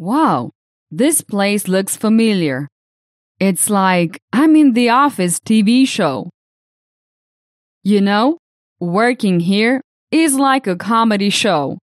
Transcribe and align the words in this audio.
Wow, 0.00 0.52
this 0.90 1.20
place 1.20 1.68
looks 1.68 1.94
familiar. 1.94 2.68
It's 3.38 3.68
like 3.68 4.18
I'm 4.32 4.56
in 4.56 4.72
the 4.72 4.88
office 4.88 5.38
TV 5.38 5.86
show. 5.86 6.30
You 7.84 8.00
know, 8.00 8.38
working 8.80 9.40
here 9.40 9.82
is 10.10 10.36
like 10.36 10.66
a 10.66 10.74
comedy 10.74 11.28
show. 11.28 11.76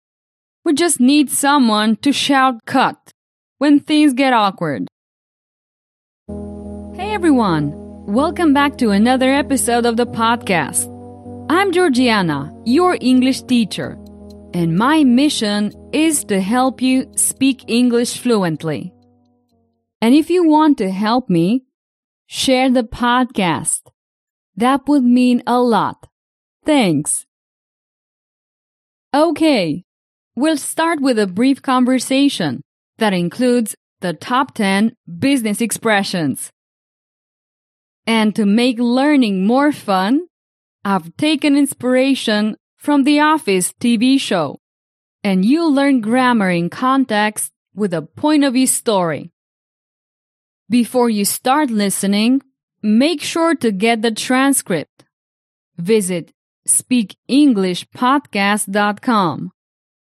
We 0.65 0.73
just 0.73 0.99
need 0.99 1.29
someone 1.29 1.95
to 1.97 2.11
shout 2.11 2.55
cut 2.65 2.97
when 3.59 3.79
things 3.81 4.13
get 4.13 4.33
awkward. 4.33 4.87
Hey 6.95 7.13
everyone, 7.13 7.71
welcome 8.07 8.51
back 8.51 8.79
to 8.79 8.89
another 8.89 9.31
episode 9.31 9.85
of 9.85 9.95
the 9.95 10.07
podcast. 10.07 10.89
I'm 11.51 11.71
Georgiana, 11.71 12.51
your 12.65 12.97
English 12.99 13.43
teacher, 13.43 13.91
and 14.55 14.75
my 14.75 15.03
mission 15.03 15.71
is 15.93 16.23
to 16.25 16.41
help 16.41 16.81
you 16.81 17.11
speak 17.15 17.63
English 17.67 18.17
fluently. 18.17 18.93
And 20.01 20.13
if 20.13 20.29
you 20.29 20.47
want 20.47 20.77
to 20.77 20.91
help 20.91 21.29
me, 21.29 21.63
share 22.27 22.69
the 22.69 22.83
podcast. 22.83 23.81
That 24.55 24.87
would 24.87 25.03
mean 25.03 25.43
a 25.47 25.59
lot. 25.59 26.07
Thanks. 26.65 27.25
Okay, 29.13 29.83
we'll 30.35 30.57
start 30.57 31.01
with 31.01 31.17
a 31.17 31.27
brief 31.27 31.61
conversation 31.61 32.61
that 32.97 33.13
includes 33.13 33.75
the 34.01 34.13
top 34.13 34.53
10 34.53 34.93
business 35.19 35.61
expressions. 35.61 36.51
And 38.05 38.35
to 38.35 38.45
make 38.45 38.79
learning 38.79 39.45
more 39.45 39.71
fun, 39.71 40.27
I've 40.85 41.15
taken 41.17 41.57
inspiration 41.57 42.55
from 42.77 43.03
The 43.03 43.19
Office 43.19 43.73
TV 43.73 44.19
show, 44.19 44.59
and 45.27 45.43
you'll 45.43 45.73
learn 45.73 45.99
grammar 45.99 46.49
in 46.49 46.69
context 46.69 47.51
with 47.75 47.93
a 47.93 48.01
point 48.01 48.45
of 48.45 48.53
view 48.53 48.65
story. 48.65 49.33
Before 50.69 51.09
you 51.09 51.25
start 51.25 51.69
listening, 51.69 52.41
make 52.81 53.21
sure 53.21 53.53
to 53.55 53.73
get 53.73 54.01
the 54.01 54.11
transcript. 54.11 55.03
Visit 55.75 56.31
speakenglishpodcast.com. 56.65 59.51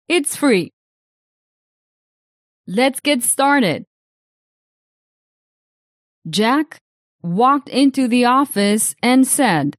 It's 0.10 0.36
free. 0.36 0.74
Let's 2.68 3.00
get 3.00 3.24
started. 3.24 3.86
Jack 6.30 6.80
walked 7.24 7.70
into 7.70 8.10
the 8.10 8.26
office 8.26 8.94
and 9.02 9.26
said, 9.26 9.78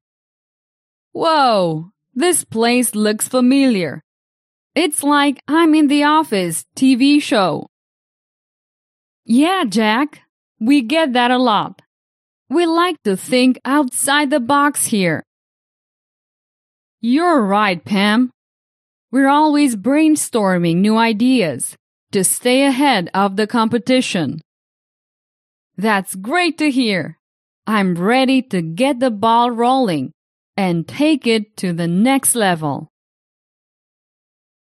Whoa, 1.12 1.90
this 2.14 2.44
place 2.44 2.94
looks 2.94 3.28
familiar. 3.28 4.02
It's 4.78 5.02
like 5.02 5.42
I'm 5.48 5.74
in 5.74 5.88
the 5.88 6.04
office 6.04 6.64
TV 6.76 7.20
show. 7.20 7.66
Yeah, 9.24 9.64
Jack, 9.68 10.20
we 10.60 10.82
get 10.82 11.14
that 11.14 11.32
a 11.32 11.36
lot. 11.36 11.82
We 12.48 12.64
like 12.64 13.02
to 13.02 13.16
think 13.16 13.58
outside 13.64 14.30
the 14.30 14.38
box 14.38 14.86
here. 14.86 15.24
You're 17.00 17.42
right, 17.42 17.84
Pam. 17.84 18.30
We're 19.10 19.26
always 19.26 19.74
brainstorming 19.74 20.76
new 20.76 20.96
ideas 20.96 21.74
to 22.12 22.22
stay 22.22 22.62
ahead 22.62 23.10
of 23.12 23.34
the 23.34 23.48
competition. 23.48 24.40
That's 25.76 26.14
great 26.14 26.56
to 26.58 26.70
hear. 26.70 27.18
I'm 27.66 27.96
ready 27.96 28.42
to 28.42 28.62
get 28.62 29.00
the 29.00 29.10
ball 29.10 29.50
rolling 29.50 30.12
and 30.56 30.86
take 30.86 31.26
it 31.26 31.56
to 31.56 31.72
the 31.72 31.88
next 31.88 32.36
level. 32.36 32.92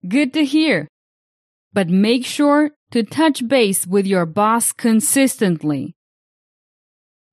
Good 0.06 0.32
to 0.34 0.44
hear. 0.44 0.88
But 1.72 1.88
make 1.88 2.24
sure 2.24 2.70
to 2.90 3.02
touch 3.02 3.46
base 3.46 3.86
with 3.86 4.06
your 4.06 4.26
boss 4.26 4.72
consistently. 4.72 5.94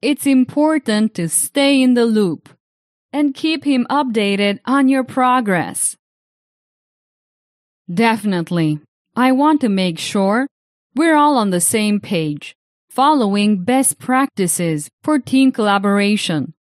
It's 0.01 0.27
important 0.27 1.15
to 1.15 1.29
stay 1.29 1.81
in 1.81 1.95
the 1.95 2.05
loop 2.05 2.49
and 3.11 3.33
keep 3.33 3.63
him 3.63 3.87
updated 3.89 4.59
on 4.65 4.89
your 4.89 5.03
progress. 5.03 5.95
Definitely. 7.91 8.79
I 9.15 9.31
want 9.31 9.61
to 9.61 9.69
make 9.69 9.97
sure 9.97 10.47
we're 10.93 11.15
all 11.15 11.37
on 11.37 11.49
the 11.49 11.61
same 11.61 11.99
page, 11.99 12.53
following 12.89 13.63
best 13.63 13.97
practices 13.97 14.89
for 15.03 15.17
team 15.17 15.51
collaboration. 15.51 16.53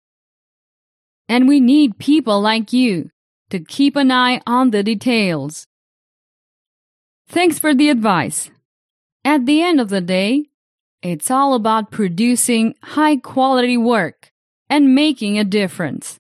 And 1.29 1.49
we 1.49 1.59
need 1.59 1.99
people 1.99 2.41
like 2.41 2.73
you 2.73 3.11
to 3.51 3.59
keep 3.59 3.97
an 3.97 4.13
eye 4.13 4.41
on 4.47 4.71
the 4.71 4.83
details. 4.83 5.67
Thanks 7.29 7.59
for 7.59 7.75
the 7.75 7.91
advice. 7.91 8.51
At 9.25 9.47
the 9.47 9.63
end 9.63 9.81
of 9.81 9.89
the 9.89 10.01
day, 10.01 10.45
it's 11.03 11.31
all 11.31 11.55
about 11.55 11.91
producing 11.91 12.75
high 12.83 13.17
quality 13.17 13.77
work 13.77 14.31
and 14.71 14.95
making 14.95 15.39
a 15.39 15.45
difference. 15.45 16.19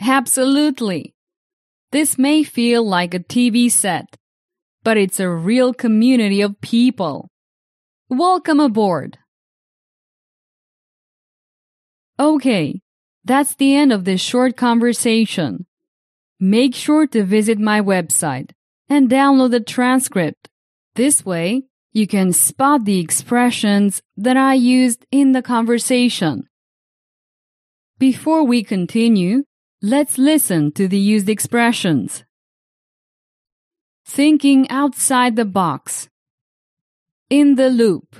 Absolutely. 0.00 1.14
This 1.90 2.18
may 2.18 2.42
feel 2.42 2.86
like 2.86 3.14
a 3.14 3.18
TV 3.18 3.70
set, 3.70 4.16
but 4.84 4.98
it's 4.98 5.20
a 5.20 5.30
real 5.30 5.72
community 5.72 6.42
of 6.42 6.60
people. 6.60 7.28
Welcome 8.10 8.60
aboard. 8.60 9.18
Okay, 12.20 12.80
that's 13.24 13.54
the 13.54 13.74
end 13.74 13.92
of 13.92 14.04
this 14.04 14.20
short 14.20 14.56
conversation. 14.56 15.66
Make 16.38 16.74
sure 16.74 17.06
to 17.06 17.24
visit 17.24 17.58
my 17.58 17.80
website 17.80 18.50
and 18.88 19.08
download 19.08 19.50
the 19.50 19.60
transcript. 19.60 20.48
This 20.94 21.24
way, 21.24 21.64
you 21.92 22.06
can 22.06 22.32
spot 22.32 22.84
the 22.84 23.00
expressions 23.00 24.02
that 24.16 24.36
I 24.36 24.54
used 24.54 25.06
in 25.10 25.32
the 25.32 25.42
conversation. 25.42 26.48
Before 27.98 28.44
we 28.44 28.62
continue, 28.62 29.44
let's 29.82 30.18
listen 30.18 30.72
to 30.72 30.86
the 30.86 30.98
used 30.98 31.28
expressions. 31.28 32.24
Thinking 34.06 34.68
outside 34.70 35.36
the 35.36 35.44
box. 35.44 36.08
In 37.28 37.56
the 37.56 37.68
loop. 37.68 38.16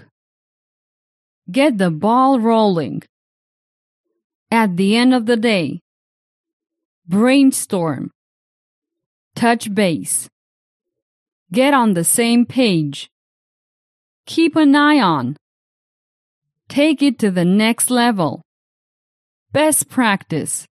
Get 1.51 1.79
the 1.79 1.91
ball 1.91 2.41
rolling. 2.41 3.03
At 4.51 4.77
the 4.77 4.97
end 4.97 5.15
of 5.15 5.27
the 5.27 5.37
day. 5.37 5.81
Brainstorm. 7.07 8.11
Touch 9.35 9.73
base. 9.73 10.29
Get 11.51 11.73
on 11.73 11.95
the 11.95 12.05
same 12.05 12.45
page. 12.45 13.09
Keep 14.27 14.55
an 14.57 14.77
eye 14.77 15.01
on. 15.01 15.37
Take 16.69 17.03
it 17.03 17.19
to 17.21 17.31
the 17.31 17.47
next 17.47 17.91
level. 17.91 18.43
Best 19.53 19.89
practice. 19.89 20.67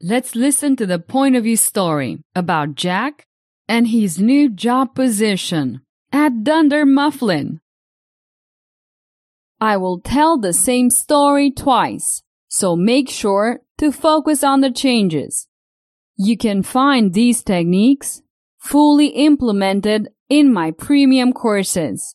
Let's 0.00 0.36
listen 0.36 0.76
to 0.76 0.86
the 0.86 1.00
point 1.00 1.34
of 1.34 1.42
view 1.42 1.56
story 1.56 2.22
about 2.36 2.76
Jack 2.76 3.24
and 3.66 3.88
his 3.88 4.20
new 4.20 4.48
job 4.48 4.94
position 4.94 5.80
at 6.12 6.44
Dunder 6.44 6.86
Mifflin. 6.86 7.58
I 9.60 9.76
will 9.76 9.98
tell 9.98 10.38
the 10.38 10.52
same 10.52 10.90
story 10.90 11.50
twice, 11.50 12.22
so 12.46 12.76
make 12.76 13.08
sure 13.08 13.62
to 13.78 13.90
focus 13.90 14.44
on 14.44 14.60
the 14.60 14.70
changes. 14.70 15.48
You 16.16 16.36
can 16.36 16.62
find 16.62 17.12
these 17.12 17.42
techniques 17.42 18.22
fully 18.58 19.08
implemented 19.08 20.08
in 20.28 20.52
my 20.52 20.70
premium 20.70 21.32
courses 21.32 22.14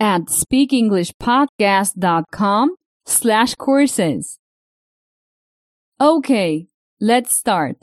at 0.00 0.26
speakenglishpodcast.com 0.26 2.74
slash 3.06 3.54
courses. 3.54 4.38
Okay, 6.00 6.68
let's 7.00 7.34
start. 7.34 7.76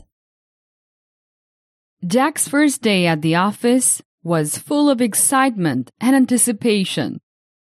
Jack's 2.05 2.47
first 2.47 2.81
day 2.81 3.07
at 3.07 3.21
the 3.21 3.35
office 3.35 4.01
was 4.23 4.58
full 4.58 4.90
of 4.90 5.01
excitement 5.01 5.91
and 5.99 6.16
anticipation 6.16 7.19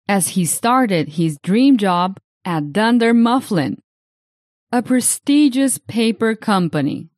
as 0.07 0.29
he 0.29 0.45
started 0.45 1.09
his 1.09 1.37
dream 1.43 1.77
job 1.77 2.19
at 2.43 2.73
Dunder 2.73 3.13
Mifflin, 3.13 3.77
a 4.71 4.81
prestigious 4.81 5.77
paper 5.77 6.35
company. 6.35 7.09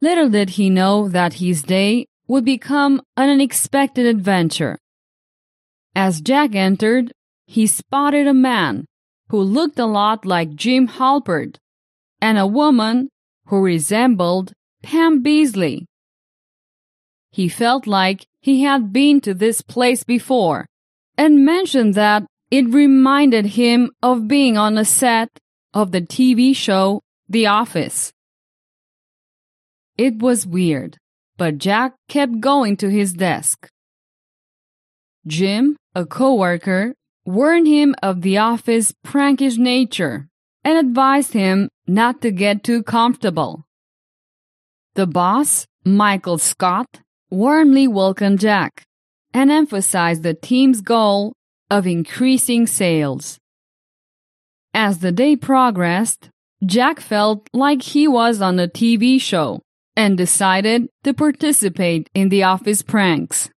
Little 0.00 0.28
did 0.28 0.50
he 0.50 0.70
know 0.70 1.08
that 1.08 1.34
his 1.34 1.62
day 1.62 2.06
would 2.28 2.44
become 2.44 3.02
an 3.16 3.30
unexpected 3.30 4.06
adventure. 4.06 4.78
As 5.94 6.20
Jack 6.20 6.54
entered, 6.54 7.12
he 7.46 7.66
spotted 7.66 8.26
a 8.26 8.34
man 8.34 8.84
who 9.30 9.40
looked 9.40 9.78
a 9.78 9.86
lot 9.86 10.24
like 10.24 10.54
Jim 10.54 10.86
Halpert 10.86 11.56
and 12.20 12.38
a 12.38 12.46
woman 12.46 13.08
who 13.46 13.60
resembled 13.60 14.52
Pam 14.82 15.22
Beesly. 15.24 15.84
He 17.30 17.48
felt 17.48 17.86
like 17.86 18.26
he 18.40 18.62
had 18.62 18.92
been 18.92 19.20
to 19.22 19.34
this 19.34 19.62
place 19.62 20.04
before 20.04 20.66
and 21.16 21.44
mentioned 21.44 21.94
that 21.94 22.24
it 22.50 22.72
reminded 22.72 23.46
him 23.46 23.90
of 24.02 24.28
being 24.28 24.56
on 24.56 24.78
a 24.78 24.84
set 24.84 25.28
of 25.74 25.92
the 25.92 26.00
TV 26.00 26.54
show 26.54 27.00
The 27.28 27.46
Office. 27.46 28.12
It 29.98 30.20
was 30.20 30.46
weird, 30.46 30.96
but 31.36 31.58
Jack 31.58 31.94
kept 32.08 32.38
going 32.38 32.76
to 32.76 32.88
his 32.88 33.12
desk. 33.12 33.68
Jim, 35.26 35.76
a 35.92 36.06
coworker, 36.06 36.94
warned 37.26 37.66
him 37.66 37.96
of 38.00 38.22
the 38.22 38.38
office 38.38 38.94
prankish 39.04 39.58
nature 39.58 40.28
and 40.62 40.78
advised 40.78 41.32
him 41.32 41.68
not 41.88 42.22
to 42.22 42.30
get 42.30 42.62
too 42.62 42.84
comfortable. 42.84 43.64
The 44.94 45.08
boss, 45.08 45.66
Michael 45.84 46.38
Scott, 46.38 47.00
warmly 47.28 47.88
welcomed 47.88 48.38
Jack 48.38 48.84
and 49.34 49.50
emphasized 49.50 50.22
the 50.22 50.34
team's 50.34 50.80
goal 50.80 51.32
of 51.70 51.88
increasing 51.88 52.68
sales. 52.68 53.36
As 54.72 55.00
the 55.00 55.10
day 55.10 55.34
progressed, 55.34 56.30
Jack 56.64 57.00
felt 57.00 57.48
like 57.52 57.82
he 57.82 58.06
was 58.06 58.40
on 58.40 58.60
a 58.60 58.68
TV 58.68 59.20
show 59.20 59.60
and 59.98 60.16
decided 60.16 60.88
to 61.02 61.12
participate 61.12 62.08
in 62.14 62.28
the 62.28 62.44
office 62.44 62.82
pranks. 62.82 63.50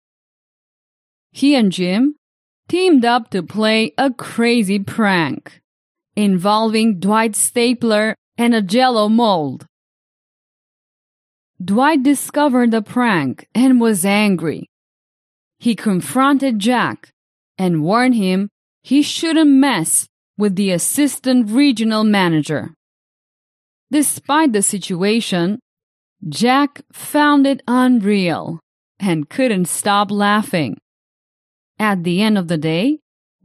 He 1.33 1.55
and 1.55 1.71
Jim 1.71 2.17
teamed 2.67 3.05
up 3.05 3.29
to 3.31 3.43
play 3.43 3.93
a 3.99 4.11
crazy 4.11 4.79
prank 4.79 5.61
involving 6.17 6.99
Dwight 6.99 7.37
Stapler 7.37 8.17
and 8.39 8.55
a 8.55 8.63
jello 8.63 9.11
mold. 9.11 9.67
Dwight 11.63 12.03
discovered 12.03 12.71
the 12.71 12.81
prank 12.81 13.47
and 13.55 13.79
was 13.79 14.07
angry. 14.07 14.71
He 15.59 15.75
confronted 15.75 16.59
Jack 16.59 17.11
and 17.59 17.85
warned 17.85 18.15
him 18.15 18.49
he 18.83 19.03
shouldn't 19.03 19.51
mess 19.51 20.07
with 20.39 20.57
the 20.57 20.71
assistant 20.71 21.51
regional 21.51 22.03
manager. 22.03 22.73
Despite 23.91 24.55
the 24.55 24.63
situation, 24.63 25.59
Jack 26.29 26.83
found 26.93 27.47
it 27.47 27.63
unreal 27.67 28.61
and 28.99 29.29
couldn't 29.29 29.67
stop 29.67 30.11
laughing. 30.11 30.77
At 31.79 32.05
the 32.05 32.21
end 32.21 32.37
of 32.37 32.49
the 32.49 32.59
day, 32.59 32.99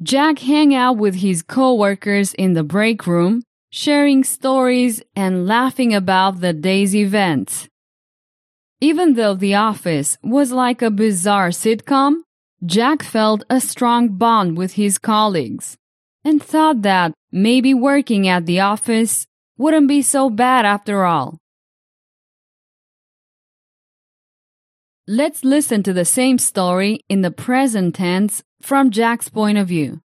Jack 0.04 0.40
hung 0.40 0.74
out 0.74 0.98
with 0.98 1.16
his 1.16 1.42
coworkers 1.42 2.34
in 2.34 2.52
the 2.52 2.64
break 2.64 3.08
room, 3.08 3.44
sharing 3.70 4.26
stories 4.26 5.02
and 5.16 5.48
laughing 5.48 5.94
about 5.94 6.42
the 6.42 6.52
day's 6.52 6.94
events. 6.94 7.70
Even 8.82 9.14
though 9.14 9.36
The 9.36 9.56
Office 9.56 10.18
was 10.22 10.52
like 10.52 10.82
a 10.82 10.92
bizarre 10.92 11.50
sitcom, 11.50 12.24
Jack 12.66 13.04
felt 13.04 13.46
a 13.50 13.62
strong 13.62 14.10
bond 14.10 14.58
with 14.58 14.74
his 14.74 14.98
colleagues 14.98 15.78
and 16.26 16.44
thought 16.44 16.82
that 16.82 17.14
maybe 17.32 17.74
working 17.74 18.28
at 18.28 18.46
the 18.46 18.60
office 18.60 19.28
wouldn't 19.58 19.88
be 19.88 20.02
so 20.02 20.30
bad 20.30 20.66
after 20.66 21.06
all. 21.06 21.38
Let's 25.08 25.44
listen 25.44 25.84
to 25.84 25.94
the 25.94 26.04
same 26.04 26.40
story 26.40 27.02
in 27.08 27.22
the 27.22 27.30
present 27.30 27.94
tense 27.94 28.42
from 28.60 28.90
Jack's 28.90 29.30
point 29.30 29.60
of 29.60 29.68
view. 29.68 30.02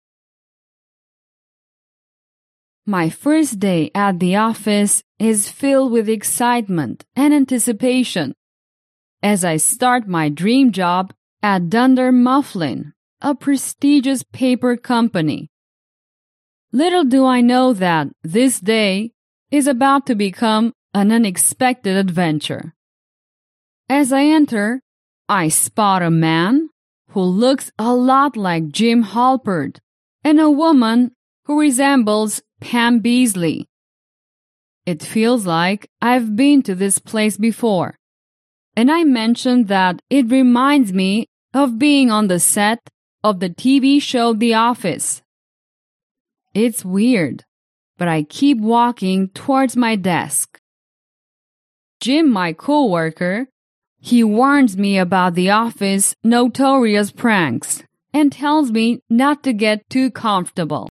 My 2.84 3.08
first 3.08 3.60
day 3.60 3.92
at 3.94 4.18
the 4.18 4.34
office 4.34 5.04
is 5.20 5.48
filled 5.48 5.92
with 5.92 6.08
excitement 6.08 7.04
and 7.14 7.32
anticipation 7.32 8.34
as 9.22 9.44
I 9.44 9.58
start 9.58 10.08
my 10.08 10.28
dream 10.28 10.72
job 10.72 11.12
at 11.44 11.68
Dunder 11.68 12.10
Mifflin, 12.10 12.92
a 13.20 13.36
prestigious 13.36 14.24
paper 14.24 14.76
company. 14.76 15.48
Little 16.72 17.04
do 17.04 17.24
I 17.24 17.40
know 17.40 17.72
that 17.72 18.08
this 18.24 18.58
day 18.58 19.12
is 19.52 19.68
about 19.68 20.06
to 20.06 20.16
become 20.16 20.72
an 20.92 21.12
unexpected 21.12 21.96
adventure. 21.96 22.74
As 23.88 24.12
I 24.12 24.24
enter, 24.24 24.82
I 25.28 25.48
spot 25.48 26.02
a 26.02 26.10
man 26.10 26.70
who 27.10 27.20
looks 27.22 27.70
a 27.78 27.94
lot 27.94 28.36
like 28.36 28.68
Jim 28.70 29.04
Halpert 29.04 29.78
and 30.24 30.40
a 30.40 30.50
woman 30.50 31.12
who 31.44 31.60
resembles 31.60 32.42
Pam 32.60 33.00
Beesly. 33.00 33.64
It 34.86 35.02
feels 35.02 35.46
like 35.46 35.90
I've 36.00 36.34
been 36.34 36.62
to 36.62 36.74
this 36.74 36.98
place 36.98 37.36
before 37.36 37.98
and 38.78 38.92
I 38.92 39.02
mentioned 39.02 39.66
that 39.66 40.00
it 40.08 40.30
reminds 40.30 40.92
me 40.92 41.26
of 41.52 41.80
being 41.80 42.12
on 42.12 42.28
the 42.28 42.38
set 42.38 42.78
of 43.24 43.40
the 43.40 43.50
TV 43.50 44.00
show 44.00 44.32
The 44.32 44.54
Office. 44.54 45.20
It's 46.54 46.84
weird, 46.84 47.42
but 47.96 48.06
I 48.06 48.22
keep 48.22 48.58
walking 48.58 49.30
towards 49.30 49.76
my 49.76 49.96
desk. 49.96 50.60
Jim, 52.00 52.30
my 52.30 52.52
coworker, 52.52 53.48
he 54.00 54.22
warns 54.22 54.76
me 54.76 54.98
about 54.98 55.34
The 55.34 55.50
Office 55.50 56.14
notorious 56.22 57.10
pranks 57.10 57.82
and 58.12 58.32
tells 58.32 58.70
me 58.70 59.00
not 59.10 59.42
to 59.42 59.52
get 59.52 59.88
too 59.90 60.10
comfortable. 60.10 60.88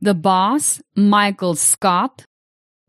The 0.00 0.14
boss, 0.14 0.82
Michael 0.94 1.54
Scott, 1.54 2.24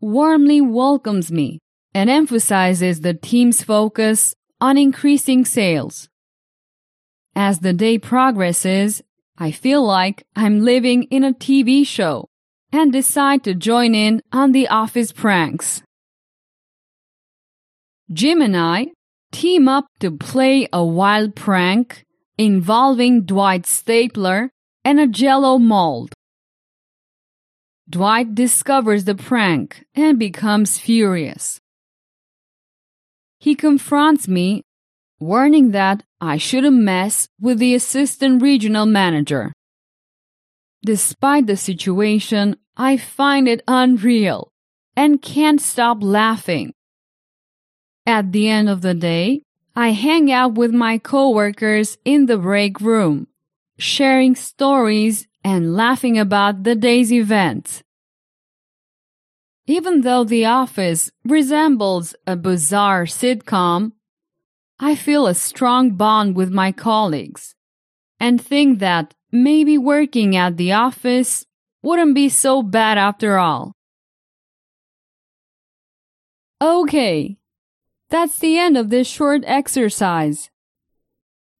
warmly 0.00 0.60
welcomes 0.60 1.32
me 1.32 1.58
and 1.94 2.10
emphasizes 2.10 3.00
the 3.00 3.14
team's 3.14 3.62
focus 3.62 4.34
on 4.60 4.76
increasing 4.76 5.44
sales. 5.44 6.08
As 7.34 7.60
the 7.60 7.72
day 7.72 7.98
progresses, 7.98 9.02
I 9.38 9.52
feel 9.52 9.82
like 9.82 10.24
I'm 10.34 10.60
living 10.60 11.04
in 11.04 11.24
a 11.24 11.32
TV 11.32 11.86
show 11.86 12.28
and 12.72 12.92
decide 12.92 13.44
to 13.44 13.54
join 13.54 13.94
in 13.94 14.20
on 14.32 14.52
the 14.52 14.68
office 14.68 15.12
pranks. 15.12 15.82
Jim 18.10 18.40
and 18.40 18.56
I 18.56 18.88
team 19.32 19.68
up 19.68 19.86
to 20.00 20.10
play 20.10 20.66
a 20.72 20.82
wild 20.84 21.36
prank 21.36 22.04
involving 22.38 23.24
Dwight 23.24 23.66
Stapler 23.66 24.50
and 24.84 24.98
a 24.98 25.06
jello 25.06 25.58
mold. 25.58 26.14
Dwight 27.90 28.34
discovers 28.34 29.04
the 29.04 29.14
prank 29.14 29.84
and 29.94 30.18
becomes 30.18 30.78
furious. 30.78 31.58
He 33.38 33.54
confronts 33.54 34.26
me, 34.26 34.62
warning 35.20 35.72
that 35.72 36.02
I 36.20 36.38
shouldn't 36.38 36.76
mess 36.76 37.28
with 37.40 37.58
the 37.58 37.74
assistant 37.74 38.42
regional 38.42 38.86
manager. 38.86 39.52
Despite 40.84 41.46
the 41.46 41.56
situation, 41.56 42.56
I 42.76 42.96
find 42.96 43.48
it 43.48 43.62
unreal 43.68 44.50
and 44.96 45.20
can't 45.20 45.60
stop 45.60 45.98
laughing. 46.00 46.72
At 48.08 48.32
the 48.32 48.48
end 48.48 48.70
of 48.70 48.80
the 48.80 48.94
day, 48.94 49.42
I 49.76 49.90
hang 49.90 50.32
out 50.32 50.54
with 50.54 50.72
my 50.72 50.96
coworkers 50.96 51.98
in 52.06 52.24
the 52.24 52.38
break 52.38 52.80
room, 52.80 53.26
sharing 53.76 54.34
stories 54.34 55.28
and 55.44 55.76
laughing 55.76 56.18
about 56.18 56.64
the 56.64 56.74
day's 56.74 57.12
events. 57.12 57.82
Even 59.66 60.00
though 60.00 60.24
The 60.24 60.46
Office 60.46 61.10
resembles 61.22 62.14
a 62.26 62.34
bizarre 62.34 63.04
sitcom, 63.04 63.92
I 64.80 64.94
feel 64.94 65.26
a 65.26 65.34
strong 65.34 65.90
bond 65.90 66.34
with 66.34 66.50
my 66.50 66.72
colleagues 66.72 67.54
and 68.18 68.40
think 68.40 68.78
that 68.78 69.12
maybe 69.30 69.76
working 69.76 70.34
at 70.34 70.56
the 70.56 70.72
office 70.72 71.44
wouldn't 71.82 72.14
be 72.14 72.30
so 72.30 72.62
bad 72.62 72.96
after 72.96 73.36
all. 73.36 73.74
Okay, 76.62 77.36
that's 78.10 78.38
the 78.38 78.58
end 78.58 78.76
of 78.76 78.90
this 78.90 79.08
short 79.08 79.42
exercise. 79.46 80.50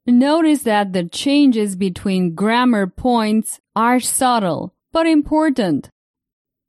Notice 0.06 0.62
that 0.62 0.92
the 0.92 1.04
changes 1.04 1.76
between 1.76 2.34
grammar 2.34 2.86
points 2.86 3.60
are 3.76 4.00
subtle 4.00 4.74
but 4.92 5.06
important. 5.06 5.88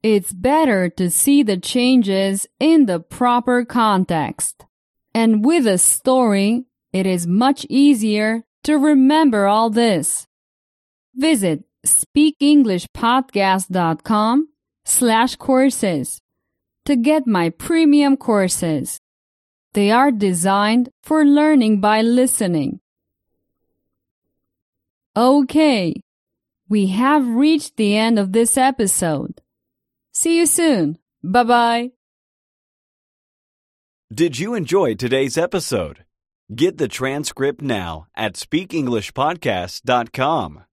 It's 0.04 0.32
better 0.32 0.88
to 0.90 1.10
see 1.10 1.42
the 1.44 1.58
changes 1.58 2.48
in 2.60 2.86
the 2.86 3.00
proper 3.00 3.66
context. 3.66 4.66
And 5.14 5.44
with 5.44 5.68
a 5.68 5.78
story, 5.78 6.64
it 6.94 7.06
is 7.06 7.28
much 7.28 7.66
easier 7.70 8.44
to 8.64 8.78
remember 8.78 9.48
all 9.48 9.70
this. 9.70 10.26
Visit 11.16 11.66
speakenglishpodcast.com 11.86 14.48
slash 14.86 15.36
courses 15.36 16.22
to 16.86 16.96
get 16.96 17.28
my 17.28 17.50
premium 17.50 18.16
courses. 18.18 18.99
They 19.74 19.92
are 19.92 20.12
designed 20.12 20.90
for 21.04 21.26
learning 21.26 21.80
by 21.80 22.02
listening. 22.02 22.80
Okay, 25.16 25.94
we 26.68 26.88
have 26.88 27.28
reached 27.28 27.78
the 27.78 27.96
end 27.96 28.18
of 28.18 28.32
this 28.32 28.58
episode. 28.58 29.42
See 30.12 30.38
you 30.38 30.46
soon. 30.46 30.98
Bye 31.24 31.44
bye. 31.44 31.92
Did 34.12 34.40
you 34.40 34.56
enjoy 34.56 34.96
today's 34.96 35.38
episode? 35.38 36.04
Get 36.56 36.80
the 36.80 36.88
transcript 36.88 37.62
now 37.62 38.08
at 38.16 38.34
speakenglishpodcast.com. 38.34 40.64